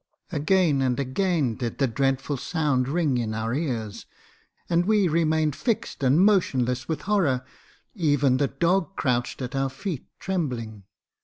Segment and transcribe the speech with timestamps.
[0.31, 4.07] Again and again did the dreadful sound ring in our ears,
[4.67, 7.45] and we remained fixed and motionless with horror
[7.95, 10.85] j even the dog crouched at our feet trembling.